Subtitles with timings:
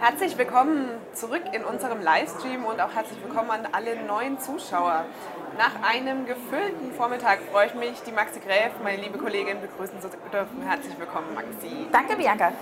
[0.00, 5.04] Herzlich willkommen zurück in unserem Livestream und auch herzlich willkommen an alle neuen Zuschauer.
[5.58, 10.08] Nach einem gefüllten Vormittag freue ich mich, die Maxi Gräf, meine liebe Kollegin, begrüßen zu
[10.32, 10.62] dürfen.
[10.64, 11.88] Herzlich willkommen, Maxi.
[11.90, 12.52] Danke, Bianca.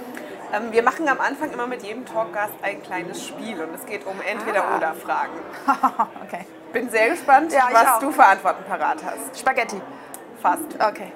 [0.54, 4.06] Ähm, wir machen am Anfang immer mit jedem Talkgast ein kleines Spiel und es geht
[4.06, 5.32] um Entweder-Oder-Fragen.
[5.66, 6.06] Ah.
[6.24, 6.46] okay.
[6.72, 7.98] Bin sehr gespannt, Ja, was auch.
[8.00, 9.38] du für Antworten parat hast.
[9.38, 9.80] Spaghetti.
[10.40, 10.74] Fast.
[10.80, 11.12] Okay.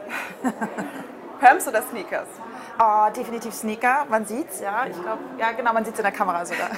[1.41, 2.29] Pumps oder Sneakers?
[2.79, 4.07] Oh, definitiv Sneaker.
[4.09, 4.87] Man sieht's, ja.
[4.87, 6.71] Ich glaube, ja, genau, man sieht's in der Kamera sogar.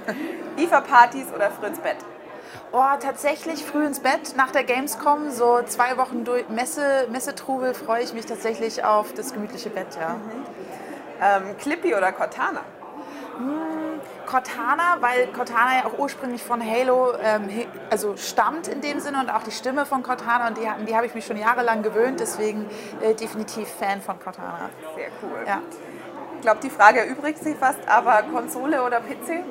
[0.56, 1.96] IFA-Partys oder früh ins Bett?
[2.72, 8.02] Oh, tatsächlich früh ins Bett nach der Gamescom, so zwei Wochen durch Messe, Messetrubel, freue
[8.02, 10.16] ich mich tatsächlich auf das gemütliche Bett, ja.
[11.22, 12.62] Ähm, Clippy oder Cortana?
[14.34, 17.48] Cortana, weil Cortana ja auch ursprünglich von Halo ähm,
[17.88, 21.06] also stammt in dem Sinne und auch die Stimme von Cortana und die, die habe
[21.06, 22.66] ich mich schon jahrelang gewöhnt, deswegen
[23.00, 24.70] äh, definitiv Fan von Cortana.
[24.96, 25.46] Sehr cool.
[25.46, 25.60] Ja.
[26.34, 29.44] Ich glaube, die Frage erübrigt sich fast, aber Konsole oder PC?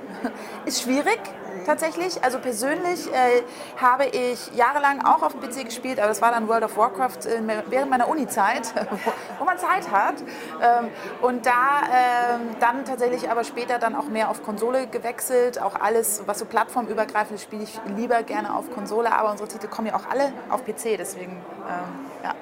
[0.65, 1.21] Ist schwierig
[1.65, 2.23] tatsächlich.
[2.23, 3.43] Also persönlich äh,
[3.81, 7.25] habe ich jahrelang auch auf dem PC gespielt, aber das war dann World of Warcraft
[7.25, 8.73] äh, während meiner Uni-Zeit,
[9.39, 10.15] wo, man Zeit hat.
[10.61, 10.89] Ähm,
[11.21, 15.61] und da ähm, dann tatsächlich aber später dann auch mehr auf Konsole gewechselt.
[15.61, 19.67] Auch alles, was so plattformübergreifend ist, spiele ich lieber gerne auf Konsole, aber unsere Titel
[19.67, 21.33] kommen ja auch alle auf PC, deswegen
[21.67, 22.33] ähm, ja.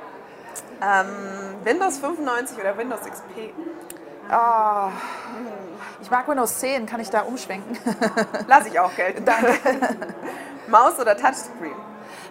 [0.84, 3.54] Ähm, Windows 95 oder Windows XP?
[4.32, 4.92] Ah,
[6.02, 7.78] ich mag Windows 10, kann ich da umschwenken?
[8.48, 9.26] Lass ich auch gelten.
[9.26, 9.58] Danke.
[10.68, 11.76] Maus oder Touchscreen?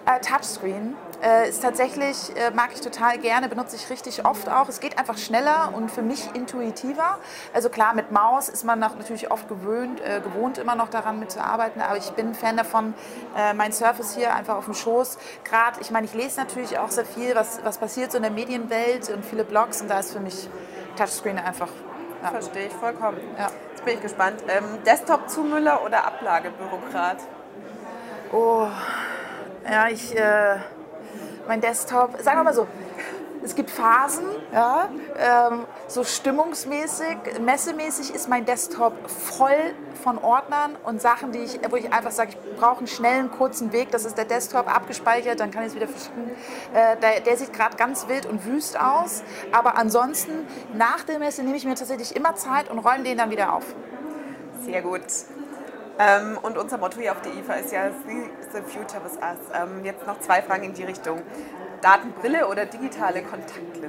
[0.07, 4.71] Äh, Touchscreen äh, ist tatsächlich, äh, mag ich total gerne, benutze ich richtig oft auch.
[4.71, 7.19] Es geht einfach schneller und für mich intuitiver.
[7.53, 11.21] Also klar, mit Maus ist man nach, natürlich oft gewöhnt, äh, gewohnt, immer noch daran
[11.21, 12.95] mitzuarbeiten, aber ich bin ein Fan davon,
[13.37, 15.19] äh, mein Surface hier einfach auf dem Schoß.
[15.45, 18.33] Gerade, ich meine, ich lese natürlich auch sehr viel, was, was passiert so in der
[18.33, 20.49] Medienwelt und viele Blogs und da ist für mich
[20.97, 21.69] Touchscreen einfach.
[22.23, 22.31] Ja.
[22.31, 23.19] Verstehe ich vollkommen.
[23.39, 23.51] Ja.
[23.71, 24.43] Jetzt bin ich gespannt.
[24.49, 27.19] Ähm, Desktop-Zumüller oder Ablagebürokrat?
[28.33, 28.67] Oh,
[29.71, 30.57] ja, ich, äh,
[31.49, 32.67] mein Desktop, sagen wir mal so,
[33.43, 41.01] es gibt Phasen, ja, ähm, so stimmungsmäßig, messemäßig ist mein Desktop voll von Ordnern und
[41.01, 44.19] Sachen, die ich, wo ich einfach sage, ich brauche einen schnellen, kurzen Weg, das ist
[44.19, 46.31] der Desktop abgespeichert, dann kann ich es wieder verschicken.
[46.75, 51.43] Äh, der, der sieht gerade ganz wild und wüst aus, aber ansonsten, nach der Messe
[51.43, 53.65] nehme ich mir tatsächlich immer Zeit und räume den dann wieder auf.
[54.65, 55.03] Sehr gut.
[55.99, 57.91] Ähm, und unser Motto hier auf der IFA ist ja
[58.53, 59.39] the future with us.
[59.55, 61.23] Ähm, jetzt noch zwei Fragen in die Richtung.
[61.83, 63.89] Datenbrille oder digitale Kontaktlinse?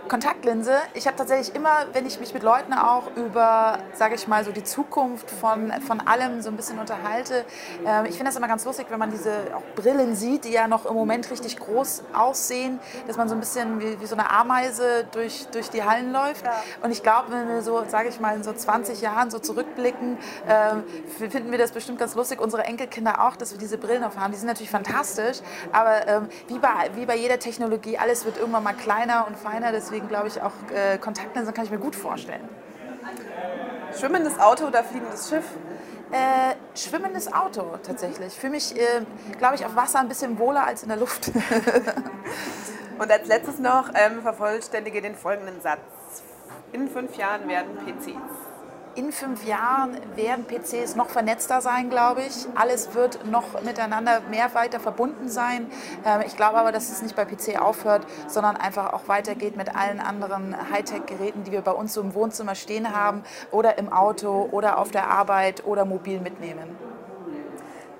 [0.00, 0.74] Kontaktlinse.
[0.94, 4.52] Ich habe tatsächlich immer, wenn ich mich mit Leuten auch über, sage ich mal, so
[4.52, 7.44] die Zukunft von, von allem so ein bisschen unterhalte,
[7.86, 10.68] ähm, ich finde das immer ganz lustig, wenn man diese auch Brillen sieht, die ja
[10.68, 14.30] noch im Moment richtig groß aussehen, dass man so ein bisschen wie, wie so eine
[14.30, 16.44] Ameise durch, durch die Hallen läuft.
[16.82, 20.18] Und ich glaube, wenn wir so, sage ich mal, in so 20 Jahren so zurückblicken,
[20.48, 20.84] ähm,
[21.30, 24.32] finden wir das bestimmt ganz lustig, unsere Enkelkinder auch, dass wir diese Brillen auf haben.
[24.32, 25.38] Die sind natürlich fantastisch,
[25.72, 29.72] aber ähm, wie, bei, wie bei jeder Technologie, alles wird irgendwann mal kleiner und feiner,
[29.82, 32.48] deswegen glaube ich auch äh, Kontaktlinsen kann ich mir gut vorstellen.
[33.98, 35.44] Schwimmendes Auto oder fliegendes Schiff?
[36.10, 38.34] Äh, schwimmendes Auto tatsächlich.
[38.34, 39.02] Für mich, äh,
[39.38, 41.30] glaube ich, auf Wasser ein bisschen wohler als in der Luft.
[42.98, 45.80] Und als letztes noch, ähm, vervollständige den folgenden Satz.
[46.72, 48.51] In fünf Jahren werden PCs.
[48.94, 52.46] In fünf Jahren werden PCs noch vernetzter sein, glaube ich.
[52.54, 55.70] Alles wird noch miteinander mehr weiter verbunden sein.
[56.04, 59.74] Ähm, ich glaube aber, dass es nicht bei PC aufhört, sondern einfach auch weitergeht mit
[59.74, 64.48] allen anderen Hightech-Geräten, die wir bei uns so im Wohnzimmer stehen haben oder im Auto
[64.50, 66.76] oder auf der Arbeit oder mobil mitnehmen.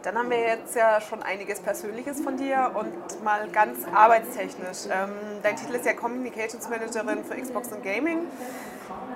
[0.02, 4.90] Dann haben wir jetzt ja schon einiges Persönliches von dir und mal ganz arbeitstechnisch.
[4.90, 5.10] Ähm,
[5.42, 8.26] dein Titel ist ja Communications Managerin für Xbox und Gaming.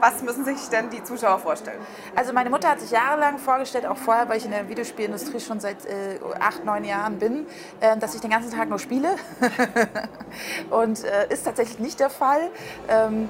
[0.01, 1.79] Was müssen sich denn die Zuschauer vorstellen?
[2.15, 5.59] Also meine Mutter hat sich jahrelang vorgestellt, auch vorher, weil ich in der Videospielindustrie schon
[5.61, 7.47] seit äh, acht, neun Jahren bin,
[7.81, 9.17] äh, dass ich den ganzen Tag nur spiele.
[10.71, 12.51] Und äh, ist tatsächlich nicht der Fall.
[12.89, 13.29] Ähm,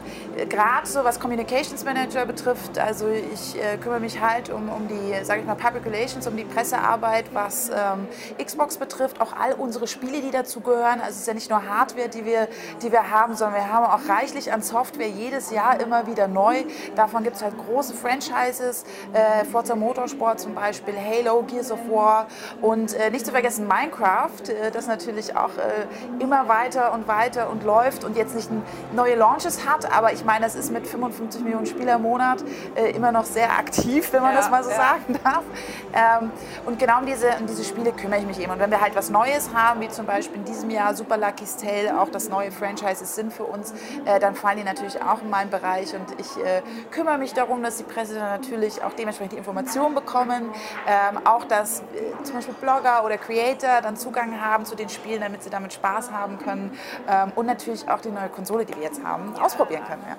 [0.48, 5.24] Gerade so was Communications Manager betrifft, also ich äh, kümmere mich halt um, um die,
[5.24, 8.08] sage ich mal, Public Relations, um die Pressearbeit, was ähm,
[8.42, 11.00] Xbox betrifft, auch all unsere Spiele, die dazu gehören.
[11.00, 12.48] Also es ist ja nicht nur Hardware, die wir,
[12.82, 16.64] die wir haben, sondern wir haben auch reichlich an Software jedes Jahr immer wieder neu.
[16.94, 22.26] Davon gibt es halt große Franchises, äh, Forza Motorsport zum Beispiel, Halo, Gears of War
[22.60, 27.50] und äh, nicht zu vergessen Minecraft, äh, das natürlich auch äh, immer weiter und weiter
[27.50, 28.50] und läuft und jetzt nicht
[28.94, 32.44] neue Launches hat, aber ich meine, das ist mit 55 Millionen Spieler im Monat
[32.74, 34.76] äh, immer noch sehr aktiv, wenn man Ja, das mal so ja.
[34.76, 35.44] sagen darf.
[35.92, 36.30] Ähm,
[36.66, 38.52] und genau um diese, um diese Spiele kümmere ich mich eben.
[38.52, 41.56] Und wenn wir halt was Neues haben, wie zum Beispiel in diesem Jahr Super Lucky's
[41.56, 43.72] Tale, auch das neue Franchises sind für uns,
[44.04, 47.62] äh, dann fallen die natürlich auch in meinen Bereich und ich äh, kümmere mich darum,
[47.62, 50.50] dass die Presse dann natürlich auch dementsprechend die Informationen bekommen.
[50.86, 55.20] Ähm, auch, dass äh, zum Beispiel Blogger oder Creator dann Zugang haben zu den Spielen,
[55.20, 56.76] damit sie damit Spaß haben können.
[57.08, 60.02] Ähm, und natürlich auch die neue Konsole, die wir jetzt haben, ausprobieren können.
[60.08, 60.16] Ja.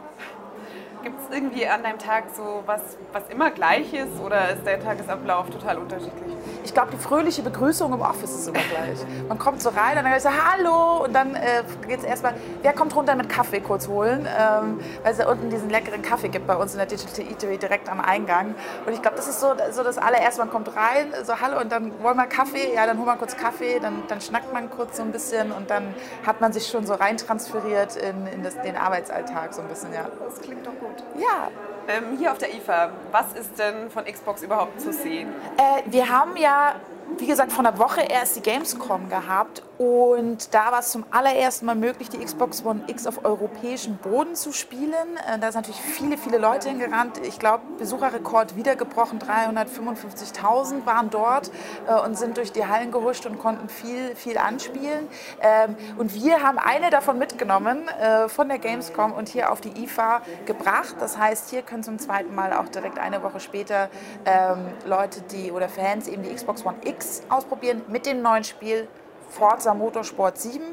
[1.04, 2.82] Gibt es irgendwie an deinem Tag so was,
[3.14, 6.36] was immer gleich ist oder ist der Tagesablauf total unterschiedlich?
[6.68, 9.00] Ich glaube, die fröhliche Begrüßung im Office ist immer gleich.
[9.30, 12.74] Man kommt so rein und dann sagt Hallo und dann äh, geht es erstmal, wer
[12.74, 16.46] kommt runter mit Kaffee kurz holen, ähm, weil es da unten diesen leckeren Kaffee gibt
[16.46, 18.54] bei uns in der Digital Eatery direkt am Eingang.
[18.86, 21.72] Und ich glaube, das ist so, so das allererste, man kommt rein, so Hallo und
[21.72, 24.98] dann wollen wir Kaffee, ja, dann holen wir kurz Kaffee, dann, dann schnackt man kurz
[24.98, 28.62] so ein bisschen und dann hat man sich schon so rein transferiert in, in das,
[28.62, 30.10] den Arbeitsalltag so ein bisschen, ja.
[30.20, 31.02] Das klingt doch gut.
[31.16, 31.48] Ja.
[31.88, 35.30] Ähm, hier auf der IFA, was ist denn von Xbox überhaupt zu sehen?
[35.58, 36.76] Äh, wir haben ja
[37.18, 41.68] wie gesagt, vor einer Woche erst die Gamescom gehabt und da war es zum allerersten
[41.68, 45.18] Mal möglich, die Xbox One X auf europäischem Boden zu spielen.
[45.28, 47.20] Äh, da sind natürlich viele, viele Leute hingerannt.
[47.24, 49.20] Ich glaube, Besucherrekord wiedergebrochen.
[49.20, 51.52] 355.000 waren dort
[51.88, 55.08] äh, und sind durch die Hallen gehuscht und konnten viel, viel anspielen.
[55.42, 59.84] Ähm, und wir haben eine davon mitgenommen äh, von der Gamescom und hier auf die
[59.84, 60.96] IFA gebracht.
[61.00, 63.90] Das heißt, hier können zum zweiten Mal auch direkt eine Woche später
[64.26, 68.44] ähm, Leute, die oder Fans eben die Xbox One X X ausprobieren mit dem neuen
[68.44, 68.88] Spiel
[69.30, 70.64] Forza Motorsport 7.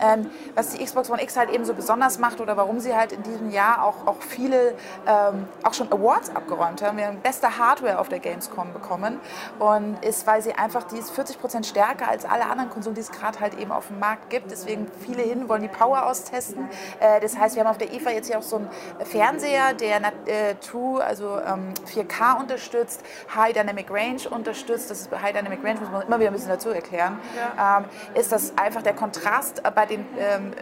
[0.00, 3.12] Ähm, was die Xbox One X halt eben so besonders macht oder warum sie halt
[3.12, 4.74] in diesem Jahr auch, auch viele,
[5.06, 6.98] ähm, auch schon Awards abgeräumt haben.
[6.98, 9.20] Wir haben beste Hardware auf der Gamescom bekommen
[9.58, 13.00] und ist, weil sie einfach, die ist 40 Prozent stärker als alle anderen Konsolen, die
[13.00, 14.50] es gerade halt eben auf dem Markt gibt.
[14.50, 16.68] Deswegen viele hin wollen die Power austesten.
[17.00, 18.70] Äh, das heißt, wir haben auf der IFA jetzt hier auch so einen
[19.04, 23.02] Fernseher, der äh, True, also ähm, 4K unterstützt,
[23.34, 24.90] High Dynamic Range unterstützt.
[24.90, 27.18] Das ist High Dynamic Range, muss man immer wieder ein bisschen dazu erklären.
[27.36, 27.78] Ja.
[27.78, 27.84] Ähm,
[28.14, 30.52] ist, dass einfach der Kontrast bei den ähm,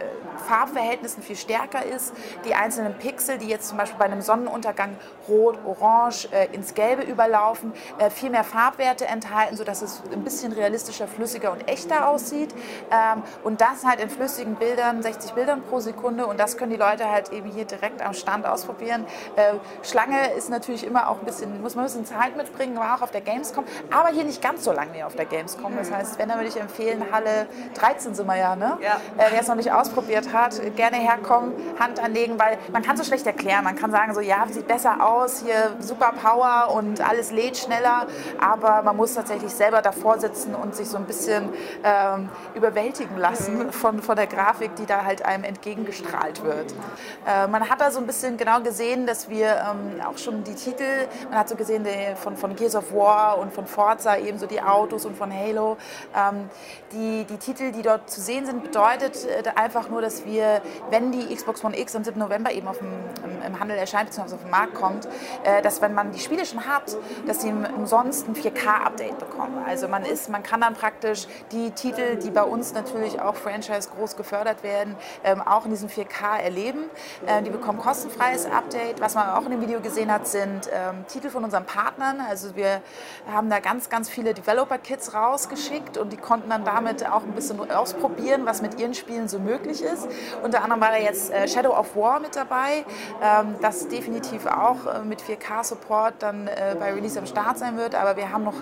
[0.47, 2.13] Farbverhältnissen viel stärker ist.
[2.45, 4.95] Die einzelnen Pixel, die jetzt zum Beispiel bei einem Sonnenuntergang
[5.27, 10.51] rot, orange äh, ins Gelbe überlaufen, äh, viel mehr Farbwerte enthalten, sodass es ein bisschen
[10.51, 12.53] realistischer, flüssiger und echter aussieht.
[12.91, 16.25] Ähm, und das halt in flüssigen Bildern, 60 Bildern pro Sekunde.
[16.25, 19.05] Und das können die Leute halt eben hier direkt am Stand ausprobieren.
[19.35, 22.97] Äh, Schlange ist natürlich immer auch ein bisschen, muss man ein bisschen Zeit mitbringen, war
[22.97, 25.75] auch auf der Gamescom, aber hier nicht ganz so lange wie auf der Gamescom.
[25.77, 27.32] Das heißt, wenn, dann würde ich empfehlen, Halle
[27.75, 28.77] 13 sind wir ja, ne?
[28.81, 28.95] Ja.
[29.17, 33.03] Äh, wer es noch nicht ausprobiert hat, gerne herkommen, Hand anlegen, weil man kann so
[33.03, 33.63] schlecht erklären.
[33.63, 38.07] Man kann sagen so, ja, sieht besser aus, hier super Power und alles lädt schneller,
[38.39, 41.49] aber man muss tatsächlich selber davor sitzen und sich so ein bisschen
[41.83, 46.73] ähm, überwältigen lassen von, von der Grafik, die da halt einem entgegengestrahlt wird.
[47.27, 50.55] Äh, man hat da so ein bisschen genau gesehen, dass wir ähm, auch schon die
[50.55, 54.45] Titel, man hat so gesehen die, von, von Gears of War und von Forza ebenso
[54.45, 55.77] die Autos und von Halo,
[56.15, 56.49] ähm,
[56.91, 61.11] die, die Titel, die dort zu sehen sind, bedeutet äh, einfach nur, dass wir, wenn
[61.11, 62.19] die Xbox One X am 7.
[62.19, 62.91] November eben auf dem,
[63.23, 65.07] im, im Handel erscheint, beziehungsweise auf den Markt kommt,
[65.43, 66.95] äh, dass wenn man die Spiele schon hat,
[67.27, 69.63] dass sie umsonst ein 4K-Update bekommen.
[69.67, 73.89] Also man, ist, man kann dann praktisch die Titel, die bei uns natürlich auch Franchise
[73.95, 76.85] groß gefördert werden, ähm, auch in diesem 4K erleben.
[77.25, 79.01] Äh, die bekommen kostenfreies Update.
[79.01, 82.19] Was man auch in dem Video gesehen hat, sind ähm, Titel von unseren Partnern.
[82.21, 82.81] Also wir
[83.31, 87.71] haben da ganz, ganz viele Developer-Kits rausgeschickt und die konnten dann damit auch ein bisschen
[87.71, 90.07] ausprobieren, was mit ihren Spielen so möglich ist.
[90.43, 92.85] Unter anderem war da jetzt äh, Shadow of War mit dabei,
[93.21, 97.95] ähm, das definitiv auch äh, mit 4K-Support dann äh, bei Release am Start sein wird.
[97.95, 98.55] Aber wir haben noch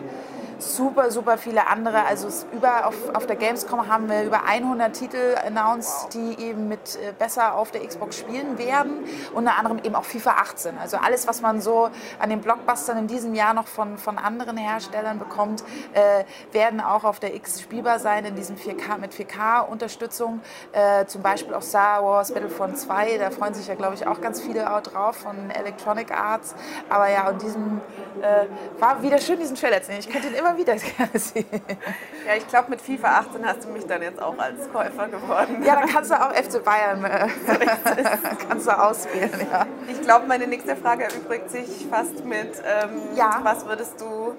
[0.62, 2.06] super, super viele andere.
[2.06, 6.96] Also über, auf, auf der Gamescom haben wir über 100 Titel announced, die eben mit
[6.96, 9.06] äh, besser auf der Xbox spielen werden.
[9.34, 10.78] Unter anderem eben auch FIFA 18.
[10.78, 11.90] Also alles, was man so
[12.20, 15.64] an den Blockbustern in diesem Jahr noch von, von anderen Herstellern bekommt,
[15.94, 20.42] äh, werden auch auf der X spielbar sein in diesem 4K mit 4K-Unterstützung.
[20.72, 23.18] Äh, zum Beispiel auch Star Wars Battlefront 2.
[23.18, 26.56] Da freuen sich ja, glaube ich, auch ganz viele auch drauf von Electronic Arts.
[26.90, 27.82] Aber ja, und diesem
[28.22, 28.46] äh,
[28.80, 30.00] war wieder schön, diesen Trailer zu sehen.
[30.00, 31.46] Ich könnte ihn immer immer wieder gerne sehen.
[32.26, 35.64] Ja, ich glaube, mit FIFA 18 hast du mich dann jetzt auch als Käufer geworden.
[35.64, 37.28] Ja, dann kannst du auch FC Bayern äh,
[38.48, 39.48] kannst du auswählen.
[39.52, 39.66] Ja.
[39.88, 43.40] Ich glaube, meine nächste Frage erübrigt sich fast mit, ähm, ja.
[43.44, 44.36] was würdest du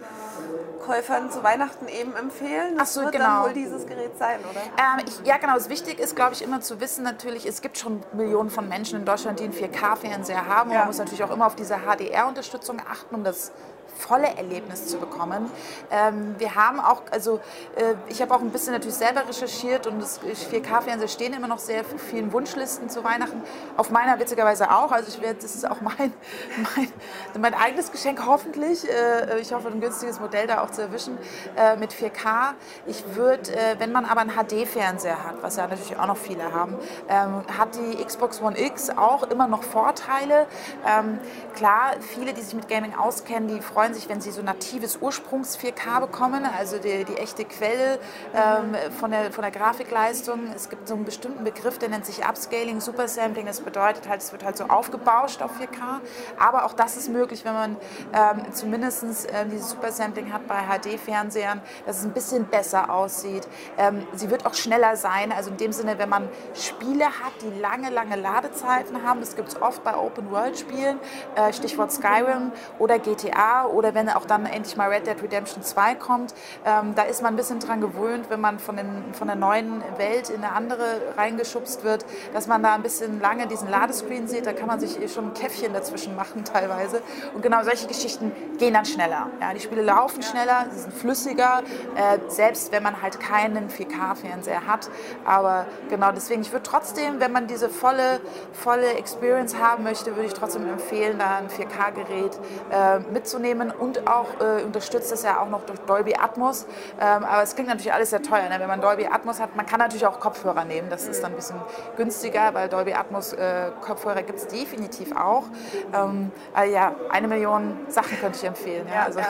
[0.84, 2.76] Käufern zu Weihnachten eben empfehlen?
[2.76, 3.24] Das Ach so, wird genau.
[3.24, 4.60] dann wohl dieses Gerät sein, oder?
[4.60, 5.54] Ähm, ich, ja, genau.
[5.54, 8.98] Das Wichtige ist, glaube ich, immer zu wissen, natürlich, es gibt schon Millionen von Menschen
[8.98, 10.70] in Deutschland, die einen 4K-Fernseher haben.
[10.70, 10.78] Ja.
[10.78, 13.52] Man muss natürlich auch immer auf diese HDR-Unterstützung achten, um das
[13.96, 15.50] volle Erlebnis zu bekommen.
[15.90, 17.40] Ähm, wir haben auch, also
[17.76, 21.58] äh, ich habe auch ein bisschen natürlich selber recherchiert und das 4K-Fernseher stehen immer noch
[21.58, 23.42] sehr vielen Wunschlisten zu Weihnachten.
[23.76, 24.92] Auf meiner witzigerweise auch.
[24.92, 26.12] Also ich werde, das ist auch mein,
[26.76, 26.92] mein,
[27.40, 28.88] mein eigenes Geschenk hoffentlich.
[28.88, 31.18] Äh, ich hoffe, ein günstiges Modell da auch zu erwischen
[31.56, 32.54] äh, mit 4K.
[32.86, 36.52] Ich würde, äh, wenn man aber einen HD-Fernseher hat, was ja natürlich auch noch viele
[36.52, 36.76] haben,
[37.08, 40.46] ähm, hat die Xbox One X auch immer noch Vorteile.
[40.86, 41.18] Ähm,
[41.54, 46.00] klar, viele, die sich mit Gaming auskennen, die freuen sich, wenn sie so natives Ursprungs-4K
[46.00, 47.98] bekommen, also die, die echte Quelle
[48.34, 50.52] ähm, von, der, von der Grafikleistung.
[50.54, 53.46] Es gibt so einen bestimmten Begriff, der nennt sich Upscaling, Supersampling.
[53.46, 56.00] Das bedeutet halt, es wird halt so aufgebauscht auf 4K.
[56.38, 57.76] Aber auch das ist möglich, wenn man
[58.12, 63.48] ähm, zumindest ähm, dieses Supersampling hat bei HD-Fernsehern, dass es ein bisschen besser aussieht.
[63.78, 67.58] Ähm, sie wird auch schneller sein, also in dem Sinne, wenn man Spiele hat, die
[67.60, 70.98] lange, lange Ladezeiten haben, das gibt es oft bei Open-World-Spielen,
[71.34, 75.94] äh, Stichwort Skyrim oder GTA oder wenn auch dann endlich mal Red Dead Redemption 2
[75.96, 79.36] kommt, ähm, da ist man ein bisschen dran gewöhnt, wenn man von, den, von der
[79.36, 80.84] neuen Welt in eine andere
[81.16, 85.12] reingeschubst wird, dass man da ein bisschen lange diesen Ladescreen sieht, da kann man sich
[85.12, 87.02] schon ein Käffchen dazwischen machen teilweise.
[87.34, 89.28] Und genau solche Geschichten gehen dann schneller.
[89.40, 91.62] Ja, die Spiele laufen schneller, sie sind flüssiger,
[91.96, 94.88] äh, selbst wenn man halt keinen 4K-Fernseher hat.
[95.24, 98.20] Aber genau deswegen, ich würde trotzdem, wenn man diese volle,
[98.52, 102.38] volle Experience haben möchte, würde ich trotzdem empfehlen, da ein 4K-Gerät
[102.70, 106.66] äh, mitzunehmen und auch äh, unterstützt es ja auch noch durch Dolby Atmos.
[107.00, 108.56] Ähm, aber es klingt natürlich alles sehr teuer, ne?
[108.58, 109.56] wenn man Dolby Atmos hat.
[109.56, 111.60] Man kann natürlich auch Kopfhörer nehmen, das ist dann ein bisschen
[111.96, 115.44] günstiger, weil Dolby Atmos äh, Kopfhörer gibt es definitiv auch.
[115.92, 116.30] Ähm,
[116.72, 118.86] ja, eine Million Sachen könnte ich empfehlen.
[118.92, 119.20] Ja, also.
[119.20, 119.26] ja.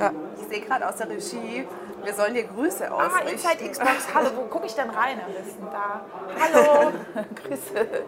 [0.00, 0.10] ja.
[0.40, 1.66] Ich sehe gerade aus der Regie,
[2.06, 3.26] wir sollen dir Grüße ausrichten.
[3.26, 5.66] Ah, Inside Xbox, hallo, wo gucke ich denn rein am besten?
[5.72, 6.02] Da.
[6.40, 6.92] Hallo,
[7.34, 8.04] Grüße.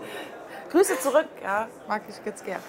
[0.70, 2.60] Grüße zurück, ja, mag ich ganz gern.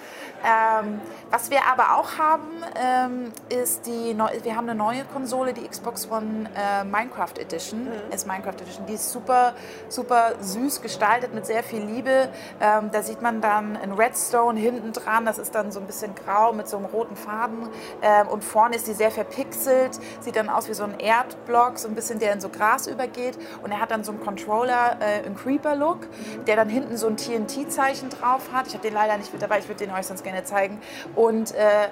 [0.43, 5.53] Ähm, was wir aber auch haben, ähm, ist die, Neu wir haben eine neue Konsole,
[5.53, 8.13] die Xbox One äh, Minecraft Edition, mhm.
[8.13, 8.86] ist Minecraft Edition.
[8.86, 9.53] Die ist super,
[9.89, 12.29] super süß gestaltet mit sehr viel Liebe.
[12.60, 16.15] Ähm, da sieht man dann ein Redstone hinten dran, das ist dann so ein bisschen
[16.15, 17.69] grau mit so einem roten Faden.
[18.01, 21.88] Ähm, und vorne ist die sehr verpixelt, sieht dann aus wie so ein Erdblock, so
[21.88, 23.38] ein bisschen, der in so Gras übergeht.
[23.62, 26.08] Und er hat dann so einen Controller, äh, einen Creeper-Look,
[26.48, 28.67] der dann hinten so ein TNT-Zeichen drauf hat.
[28.67, 30.80] Ich habe den leider nicht mit dabei, ich würde den euch sonst gerne zeigen.
[31.16, 31.90] Und äh,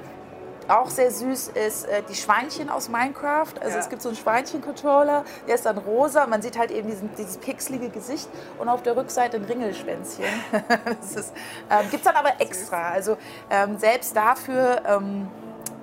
[0.67, 3.53] auch sehr süß ist äh, die Schweinchen aus Minecraft.
[3.62, 3.79] Also ja.
[3.79, 6.27] es gibt so einen Schweinchen-Controller, der ist dann rosa.
[6.27, 8.27] Man sieht halt eben diesen, dieses pixelige Gesicht
[8.60, 10.25] und auf der Rückseite ein Ringelschwänzchen.
[10.51, 11.32] das
[11.70, 12.89] ähm, gibt es dann aber extra.
[12.89, 13.17] Also
[13.50, 14.82] ähm, selbst dafür...
[14.86, 15.29] Ähm,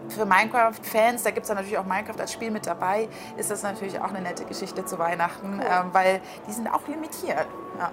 [0.06, 3.08] für Minecraft-Fans, da gibt es dann natürlich auch Minecraft als Spiel mit dabei,
[3.38, 5.66] ist das natürlich auch eine nette Geschichte zu Weihnachten, cool.
[5.66, 7.46] ähm, weil die sind auch limitiert.
[7.78, 7.90] Ja.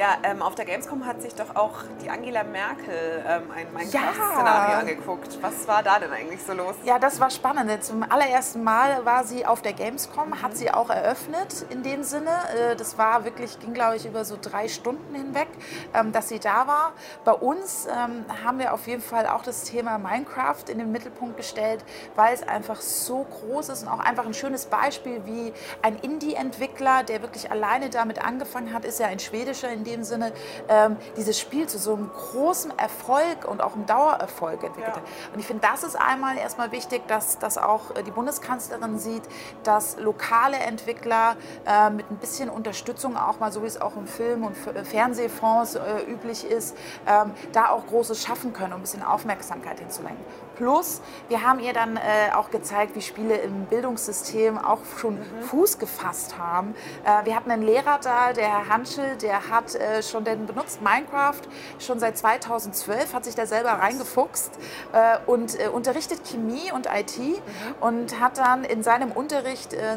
[0.00, 4.72] Ja, ähm, auf der Gamescom hat sich doch auch die Angela Merkel ähm, ein Minecraft-Szenario
[4.72, 4.78] ja.
[4.78, 5.38] angeguckt.
[5.42, 6.74] Was war da denn eigentlich so los?
[6.84, 7.84] Ja, das war spannend.
[7.84, 10.40] Zum allerersten Mal war sie auf der Gamescom, mhm.
[10.40, 12.30] hat sie auch eröffnet in dem Sinne.
[12.30, 15.48] Äh, das war wirklich, ging glaube ich über so drei Stunden hinweg,
[15.92, 16.94] ähm, dass sie da war.
[17.26, 21.36] Bei uns ähm, haben wir auf jeden Fall auch das Thema Minecraft in den Mittelpunkt
[21.36, 21.84] gestellt,
[22.16, 25.52] weil es einfach so groß ist und auch einfach ein schönes Beispiel, wie
[25.82, 30.32] ein Indie-Entwickler, der wirklich alleine damit angefangen hat, ist ja ein schwedischer, in dem Sinne
[30.68, 35.02] ähm, dieses Spiel zu so einem großen Erfolg und auch einem Dauererfolg entwickelt hat.
[35.02, 35.32] Ja.
[35.34, 39.22] Und ich finde, das ist einmal erstmal wichtig, dass, dass auch äh, die Bundeskanzlerin sieht,
[39.64, 44.06] dass lokale Entwickler äh, mit ein bisschen Unterstützung, auch mal so wie es auch im
[44.06, 48.82] Film- und äh, Fernsehfonds äh, üblich ist, ähm, da auch Großes schaffen können, um ein
[48.82, 50.24] bisschen Aufmerksamkeit hinzulenken.
[50.60, 55.42] Plus, wir haben ihr dann äh, auch gezeigt, wie Spiele im Bildungssystem auch schon mhm.
[55.42, 56.74] Fuß gefasst haben.
[57.02, 60.80] Äh, wir hatten einen Lehrer da, der Herr Hanschel, der hat äh, schon, den benutzt
[60.82, 61.42] Minecraft
[61.78, 64.52] schon seit 2012, hat sich da selber reingefuchst
[64.92, 67.36] äh, und äh, unterrichtet Chemie und IT mhm.
[67.80, 69.96] und hat dann in seinem Unterricht äh,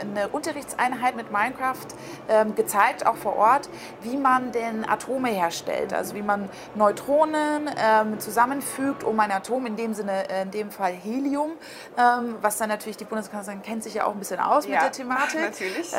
[0.00, 1.86] eine Unterrichtseinheit mit Minecraft
[2.28, 3.68] ähm, gezeigt, auch vor Ort,
[4.02, 9.76] wie man denn Atome herstellt, also wie man Neutronen ähm, zusammenfügt, um ein Atom in
[9.76, 11.52] dem Sinne, äh, in dem Fall Helium,
[11.98, 14.82] ähm, was dann natürlich die Bundeskanzlerin kennt sich ja auch ein bisschen aus ja, mit
[14.82, 15.40] der Thematik.
[15.44, 15.92] Natürlich.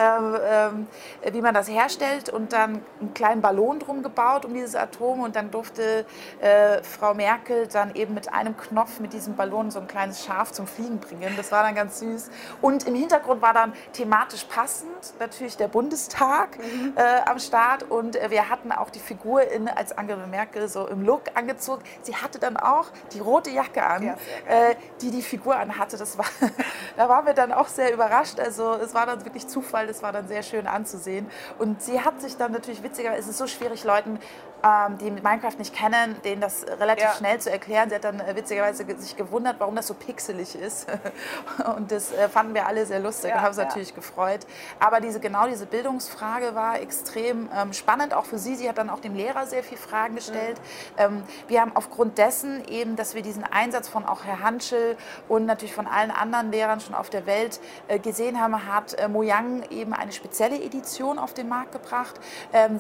[1.32, 5.36] Wie man das herstellt und dann einen kleinen Ballon drum gebaut um dieses Atom und
[5.36, 6.06] dann durfte
[6.40, 10.52] äh, Frau Merkel dann eben mit einem Knopf mit diesem Ballon so ein kleines Schaf
[10.52, 11.34] zum Fliegen bringen.
[11.38, 12.30] Das war dann ganz süß.
[12.62, 16.94] Und im Hintergrund war dann thematisch passend natürlich der Bundestag mhm.
[16.96, 20.88] äh, am Start und äh, wir hatten auch die Figur in, als Angela Merkel so
[20.88, 21.84] im Look angezogen.
[22.02, 24.14] Sie hatte dann auch die rote Jacke an, ja,
[24.48, 25.98] äh, die die Figur anhatte.
[25.98, 26.26] Das war,
[26.98, 28.40] da waren wir dann auch sehr überrascht.
[28.40, 31.28] Also es war dann wirklich Zufall, das war dann sehr schön anzusehen.
[31.60, 34.20] Und sie hat sich dann natürlich witzig witziger, ist es so schwierig, Leuten
[34.66, 37.14] ähm, die Minecraft nicht kennen, denen das relativ ja.
[37.14, 37.90] schnell zu erklären.
[37.90, 40.88] Sie hat dann äh, witzigerweise sich gewundert, warum das so pixelig ist.
[41.78, 43.66] Und das äh, fanden wir alle sehr lustig ja, und haben uns ja.
[43.66, 44.42] natürlich gefreut.
[44.80, 48.56] Aber diese, genau diese Bildungsfrage war extrem ähm, spannend, auch für sie.
[48.56, 50.60] Sie hat dann auch dem Lehrer sehr viele Fragen gestellt.
[50.60, 51.04] Mhm.
[51.04, 54.98] Ähm, wir haben aufgrund dessen eben, dass wir diesen Einsatz von auch Herr Hanschel
[55.28, 59.64] und natürlich von allen anderen Lehrern schon auf der Welt äh, gesehen haben, hat Mojang
[59.70, 62.20] eben eine spezielle Edition auf den Markt gebracht.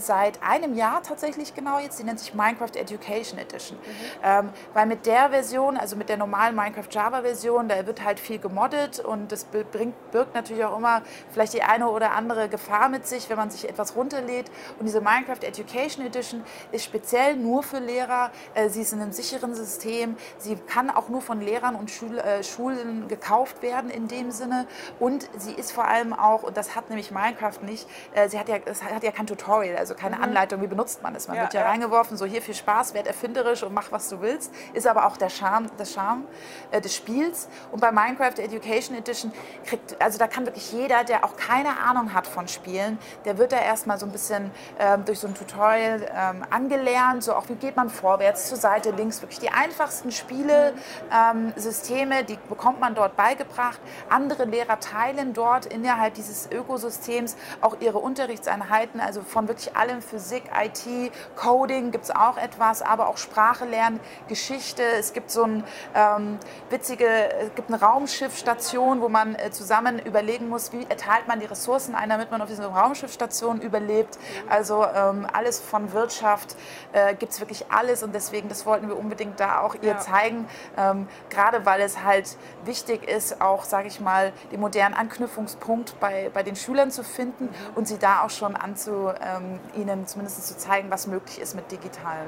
[0.06, 3.78] Seit einem Jahr tatsächlich genau genau jetzt, die nennt sich Minecraft Education Edition.
[3.78, 3.92] Mhm.
[4.24, 8.20] Ähm, weil mit der Version, also mit der normalen Minecraft Java Version, da wird halt
[8.20, 12.90] viel gemoddet und das bringt, birgt natürlich auch immer vielleicht die eine oder andere Gefahr
[12.90, 14.52] mit sich, wenn man sich etwas runterlädt.
[14.80, 18.32] Und diese Minecraft Education Edition ist speziell nur für Lehrer.
[18.54, 20.16] Äh, sie ist in einem sicheren System.
[20.38, 24.68] Sie kann auch nur von Lehrern und Schul äh, Schulen gekauft werden in dem Sinne.
[25.00, 28.50] Und sie ist vor allem auch, und das hat nämlich Minecraft nicht, äh, sie hat
[28.50, 30.24] ja, es hat ja kein Tutorial, also keine mhm.
[30.24, 31.28] Anleitung, wie benutzt man es.
[31.28, 34.22] Man ja, wird ja reingeworfen, so hier viel Spaß, werd erfinderisch und mach, was du
[34.22, 34.54] willst.
[34.74, 36.26] Ist aber auch der Charme, der Charme
[36.72, 37.48] äh, des Spiels.
[37.72, 39.32] Und bei Minecraft Education Edition
[39.66, 43.52] kriegt, also da kann wirklich jeder, der auch keine Ahnung hat von Spielen, der wird
[43.52, 47.56] da erstmal so ein bisschen ähm, durch so ein Tutorial ähm, angelernt, so auch wie
[47.56, 50.74] geht man vorwärts, zur Seite, links, wirklich die einfachsten Spiele,
[51.12, 53.80] ähm, Systeme, die bekommt man dort beigebracht.
[54.10, 60.44] Andere Lehrer teilen dort innerhalb dieses Ökosystems auch ihre Unterrichtseinheiten, also von wirklich allem Physik,
[60.64, 64.84] IT, Coding gibt es auch etwas, aber auch Sprache lernen, Geschichte.
[64.84, 65.64] Es gibt so ein
[65.94, 66.40] ähm,
[66.70, 71.46] witzige, es gibt eine Raumschiffstation, wo man äh, zusammen überlegen muss, wie erteilt man die
[71.46, 74.18] Ressourcen ein, damit man auf dieser Raumschiffstation überlebt.
[74.50, 76.56] Also ähm, alles von Wirtschaft
[76.94, 80.00] äh, gibt es wirklich alles und deswegen, das wollten wir unbedingt da auch ihr ja.
[80.00, 86.00] zeigen, ähm, gerade weil es halt wichtig ist, auch, sage ich mal, den modernen Anknüpfungspunkt
[86.00, 87.76] bei, bei den Schülern zu finden mhm.
[87.76, 91.72] und sie da auch schon anzu, ähm, ihnen zumindest zu zeigen, was möglich ist mit
[91.72, 92.28] digitalen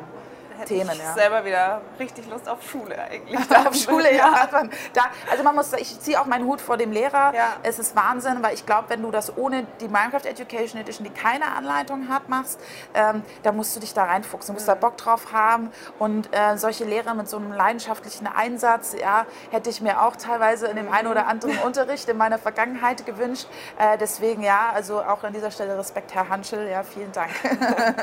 [0.58, 0.92] hätte Themen.
[0.92, 1.14] Ich ja.
[1.14, 3.38] selber wieder richtig Lust auf Schule eigentlich.
[3.56, 4.48] auf Schule, ja.
[4.94, 7.34] Da, also man muss, ich ziehe auch meinen Hut vor dem Lehrer.
[7.34, 7.54] Ja.
[7.64, 11.14] Es ist Wahnsinn, weil ich glaube, wenn du das ohne die Minecraft Education Edition, die
[11.14, 12.60] keine Anleitung hat, machst,
[12.94, 14.54] ähm, da musst du dich da reinfuchsen.
[14.54, 14.72] Du musst mhm.
[14.72, 15.72] da Bock drauf haben.
[16.00, 20.68] Und äh, solche Lehrer mit so einem leidenschaftlichen Einsatz, ja, hätte ich mir auch teilweise
[20.68, 23.48] in dem einen oder anderen Unterricht in meiner Vergangenheit gewünscht.
[23.78, 26.70] Äh, deswegen ja, also auch an dieser Stelle Respekt, Herr Hanschel.
[26.70, 27.32] Ja, vielen Dank.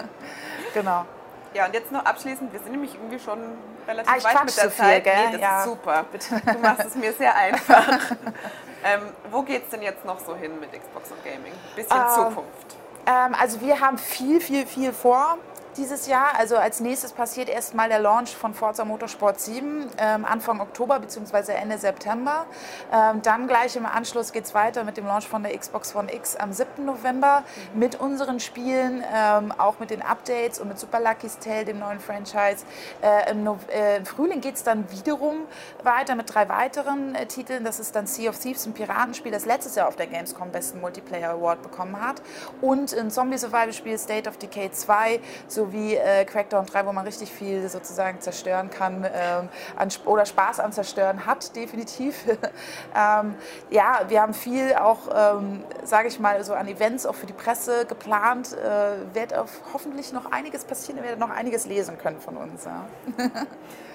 [0.74, 1.04] genau.
[1.54, 3.38] Ja, und jetzt noch abschließend, wir sind nämlich irgendwie schon
[3.86, 5.04] relativ ah, weit mit der so Zeit.
[5.04, 5.58] Viel, nee, das ja.
[5.58, 6.04] ist super.
[6.10, 6.42] Bitte.
[6.44, 7.86] Du machst es mir sehr einfach.
[8.84, 11.52] ähm, wo geht es denn jetzt noch so hin mit Xbox und Gaming?
[11.76, 12.76] Bisschen ähm, Zukunft.
[13.06, 15.38] Ähm, also wir haben viel, viel, viel vor
[15.76, 16.38] dieses Jahr.
[16.38, 21.52] Also als nächstes passiert erstmal der Launch von Forza Motorsport 7 ähm, Anfang Oktober bzw.
[21.52, 22.46] Ende September.
[22.92, 26.12] Ähm, dann gleich im Anschluss geht es weiter mit dem Launch von der Xbox One
[26.12, 26.84] X am 7.
[26.84, 27.78] November mhm.
[27.78, 32.00] mit unseren Spielen, ähm, auch mit den Updates und mit Super Lucky's Tale, dem neuen
[32.00, 32.64] Franchise.
[33.02, 35.46] Äh, im, no äh, im, Frühling geht es dann wiederum
[35.82, 37.64] weiter mit drei weiteren äh, Titeln.
[37.64, 40.80] Das ist dann Sea of Thieves, ein Piratenspiel, das letztes Jahr auf der Gamescom besten
[40.80, 42.22] Multiplayer Award bekommen hat.
[42.60, 45.20] Und ein Zombie-Survival-Spiel State of Decay 2
[45.64, 50.26] so wie äh, Crackdown 3, wo man richtig viel sozusagen zerstören kann ähm, an, oder
[50.26, 52.24] Spaß am Zerstören hat, definitiv.
[52.94, 53.34] ähm,
[53.70, 57.32] ja, wir haben viel auch, ähm, sage ich mal, so an Events auch für die
[57.32, 58.52] Presse geplant.
[58.52, 62.64] Äh, wird auf hoffentlich noch einiges passieren, ihr werdet noch einiges lesen können von uns.
[62.64, 62.86] Ja.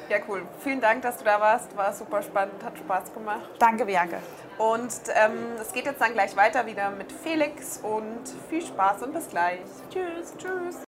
[0.09, 0.41] Ja, cool.
[0.63, 1.77] Vielen Dank, dass du da warst.
[1.77, 3.47] War super spannend, hat Spaß gemacht.
[3.59, 4.17] Danke, Bianca.
[4.57, 9.13] Und ähm, es geht jetzt dann gleich weiter wieder mit Felix und viel Spaß und
[9.13, 9.59] bis gleich.
[9.91, 10.33] Tschüss.
[10.37, 10.77] Tschüss.